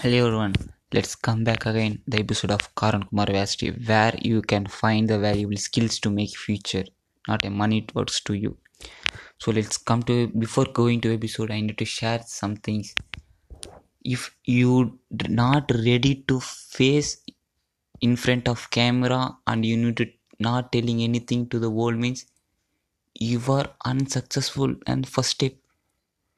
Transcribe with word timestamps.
Hello 0.00 0.18
everyone, 0.26 0.54
let's 0.92 1.16
come 1.16 1.42
back 1.42 1.66
again 1.66 2.00
the 2.06 2.20
episode 2.20 2.52
of 2.52 2.72
Karan 2.76 3.02
Kumar 3.02 3.26
Vasti 3.26 3.70
where 3.88 4.14
you 4.22 4.42
can 4.42 4.64
find 4.64 5.08
the 5.08 5.18
valuable 5.18 5.56
skills 5.56 5.98
to 5.98 6.08
make 6.08 6.36
future, 6.36 6.84
not 7.26 7.44
a 7.44 7.50
money 7.50 7.78
it 7.78 7.92
works 7.96 8.20
to 8.20 8.34
you. 8.34 8.56
So 9.38 9.50
let's 9.50 9.76
come 9.76 10.04
to 10.04 10.28
before 10.28 10.66
going 10.66 11.00
to 11.00 11.12
episode 11.12 11.50
I 11.50 11.60
need 11.62 11.78
to 11.78 11.84
share 11.84 12.20
some 12.24 12.54
things. 12.54 12.94
If 14.04 14.36
you 14.44 15.00
not 15.28 15.68
ready 15.74 16.24
to 16.28 16.38
face 16.38 17.20
in 18.00 18.14
front 18.14 18.46
of 18.46 18.70
camera 18.70 19.36
and 19.48 19.66
you 19.66 19.76
need 19.76 19.96
to 19.96 20.06
not 20.38 20.70
telling 20.70 21.02
anything 21.02 21.48
to 21.48 21.58
the 21.58 21.70
world 21.70 21.96
means 21.96 22.26
you 23.14 23.42
are 23.48 23.66
unsuccessful 23.84 24.76
and 24.86 25.08
first 25.08 25.30
step 25.30 25.54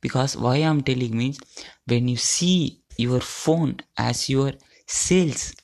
because 0.00 0.36
why 0.36 0.56
i'm 0.56 0.80
telling 0.82 1.16
means 1.16 1.38
when 1.86 2.08
you 2.08 2.16
see 2.16 2.81
your 2.96 3.20
phone 3.20 3.76
as 3.96 4.28
your 4.28 4.52
sales 4.86 5.54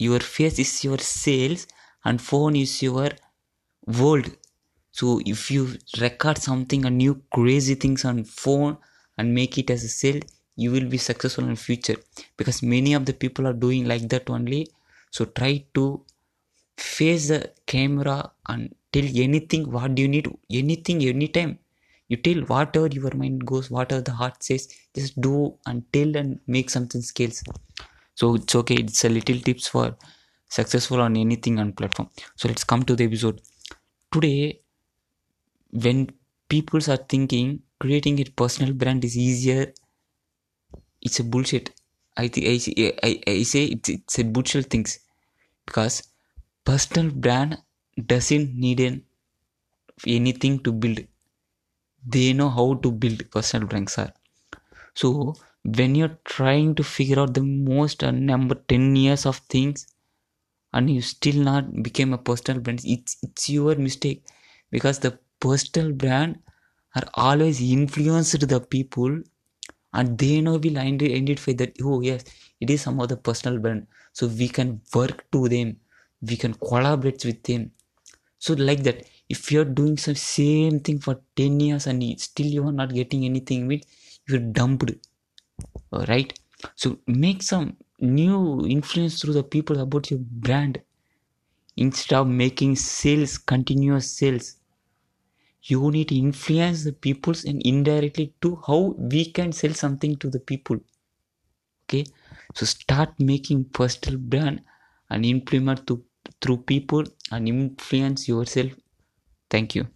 your 0.00 0.20
face 0.20 0.58
is 0.58 0.82
your 0.82 0.98
sales 0.98 1.66
and 2.04 2.22
phone 2.22 2.56
is 2.56 2.82
your 2.82 3.10
world. 3.86 4.30
So 4.90 5.20
if 5.26 5.50
you 5.50 5.76
record 6.00 6.38
something 6.38 6.86
a 6.86 6.90
new 6.90 7.22
crazy 7.34 7.74
things 7.74 8.04
on 8.06 8.24
phone 8.24 8.78
and 9.18 9.34
make 9.34 9.58
it 9.58 9.70
as 9.70 9.84
a 9.84 9.88
sale 9.88 10.20
you 10.56 10.70
will 10.70 10.88
be 10.88 10.96
successful 10.96 11.44
in 11.44 11.56
future. 11.56 11.96
Because 12.38 12.62
many 12.62 12.94
of 12.94 13.04
the 13.04 13.12
people 13.12 13.46
are 13.46 13.52
doing 13.52 13.86
like 13.86 14.08
that 14.08 14.30
only. 14.30 14.68
So 15.10 15.26
try 15.26 15.64
to 15.74 16.02
face 16.78 17.28
the 17.28 17.52
camera 17.66 18.32
and 18.48 18.74
tell 18.90 19.04
anything 19.04 19.70
what 19.70 19.94
do 19.94 20.02
you 20.02 20.08
need 20.08 20.28
anything 20.50 21.02
anytime 21.04 21.58
you 22.10 22.18
tell 22.28 22.40
whatever 22.52 22.88
your 22.98 23.14
mind 23.22 23.46
goes 23.52 23.70
whatever 23.78 24.02
the 24.10 24.16
heart 24.22 24.42
says 24.50 24.68
just 25.00 25.20
do 25.28 25.34
tell 25.94 26.16
and 26.22 26.38
make 26.56 26.70
something 26.76 27.02
skills 27.12 27.42
so 28.20 28.34
it's 28.34 28.54
okay. 28.54 28.74
It's 28.74 29.04
a 29.06 29.08
little 29.08 29.38
tips 29.40 29.68
for 29.68 29.96
successful 30.48 31.00
on 31.00 31.16
anything 31.16 31.58
on 31.58 31.72
platform. 31.72 32.10
So 32.36 32.48
let's 32.48 32.64
come 32.64 32.82
to 32.84 32.94
the 32.94 33.04
episode. 33.04 33.40
Today 34.12 34.60
when 35.70 36.10
people 36.50 36.80
are 36.92 36.98
thinking 37.14 37.62
creating 37.78 38.20
a 38.20 38.24
personal 38.24 38.74
brand 38.74 39.04
is 39.06 39.16
easier 39.16 39.72
it's 41.00 41.18
a 41.20 41.24
bullshit. 41.24 41.70
I 42.16 42.28
think 42.28 42.46
i, 42.46 42.92
I, 43.02 43.20
I 43.26 43.42
say 43.44 43.64
it's, 43.64 43.88
it's 43.88 44.18
a 44.18 44.24
bullshit 44.24 44.66
things. 44.66 44.98
Because 45.64 46.02
personal 46.64 47.10
brand 47.10 47.56
doesn't 48.06 48.54
need 48.54 48.80
an, 48.80 49.04
anything 50.06 50.62
to 50.64 50.72
build 50.72 51.00
they 52.06 52.32
know 52.32 52.48
how 52.50 52.74
to 52.84 52.90
build 52.92 53.22
personal 53.30 53.66
brands 53.68 53.98
are 53.98 54.12
so 54.94 55.34
when 55.78 55.94
you're 55.94 56.18
trying 56.36 56.74
to 56.74 56.84
figure 56.84 57.20
out 57.20 57.34
the 57.34 57.42
most 57.42 58.04
uh, 58.04 58.10
number 58.12 58.54
10 58.72 58.96
years 58.96 59.26
of 59.26 59.38
things 59.54 59.86
and 60.72 60.90
you 60.90 61.02
still 61.02 61.42
not 61.50 61.66
became 61.82 62.12
a 62.12 62.18
personal 62.30 62.60
brand 62.60 62.80
it's 62.84 63.16
it's 63.26 63.48
your 63.56 63.74
mistake 63.76 64.20
because 64.70 64.98
the 65.00 65.12
personal 65.46 65.92
brand 65.92 66.38
are 66.96 67.08
always 67.14 67.60
influenced 67.60 68.48
the 68.54 68.60
people 68.76 69.12
and 69.92 70.18
they 70.18 70.40
know 70.40 70.56
will 70.64 70.78
ide- 70.86 71.02
identify 71.20 71.52
that 71.60 71.76
oh 71.90 72.00
yes 72.00 72.24
it 72.60 72.70
is 72.74 72.80
some 72.82 73.00
of 73.00 73.08
the 73.08 73.16
personal 73.16 73.58
brand. 73.58 73.86
So 74.12 74.26
we 74.26 74.48
can 74.48 74.80
work 74.94 75.30
to 75.32 75.48
them. 75.48 75.76
We 76.20 76.36
can 76.36 76.54
collaborate 76.54 77.24
with 77.24 77.42
them. 77.44 77.72
So 78.38 78.54
like 78.54 78.82
that 78.84 79.06
if 79.30 79.50
you're 79.52 79.70
doing 79.80 79.96
some 79.96 80.16
same 80.16 80.80
thing 80.80 80.98
for 81.00 81.14
10 81.36 81.60
years 81.60 81.86
and 81.86 82.02
still 82.20 82.46
you 82.56 82.66
are 82.68 82.72
not 82.82 82.94
getting 82.94 83.24
anything 83.24 83.66
with 83.68 83.82
you're 84.28 84.46
dumped. 84.58 84.90
Uh, 85.92 86.04
right 86.08 86.38
so 86.76 86.98
make 87.06 87.42
some 87.42 87.76
new 88.00 88.66
influence 88.66 89.20
through 89.20 89.34
the 89.34 89.42
people 89.44 89.78
about 89.80 90.10
your 90.10 90.20
brand. 90.20 90.82
Instead 91.76 92.16
of 92.20 92.28
making 92.28 92.76
sales 92.76 93.38
continuous 93.38 94.10
sales 94.18 94.56
you 95.62 95.90
need 95.90 96.08
to 96.10 96.14
influence 96.16 96.84
the 96.84 96.92
peoples 96.92 97.46
and 97.46 97.62
indirectly 97.62 98.34
to 98.42 98.56
how 98.66 98.94
we 98.98 99.24
can 99.24 99.52
sell 99.52 99.72
something 99.72 100.14
to 100.16 100.28
the 100.28 100.40
people. 100.40 100.78
Okay? 101.84 102.04
So 102.54 102.64
start 102.66 103.18
making 103.20 103.66
personal 103.66 104.18
brand 104.18 104.62
and 105.10 105.26
implement 105.26 105.86
to 105.88 106.02
through 106.40 106.58
people 106.62 107.04
and 107.30 107.48
influence 107.48 108.28
yourself 108.28 108.72
thank 109.50 109.74
you 109.74 109.86